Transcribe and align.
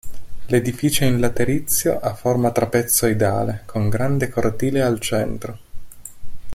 L'edificio 0.47 1.03
in 1.03 1.19
laterizio 1.19 1.99
ha 1.99 2.15
forma 2.15 2.49
trapezoidale 2.51 3.61
con 3.67 3.87
grande 3.87 4.29
cortile 4.29 4.81
al 4.81 4.99
centro. 4.99 5.59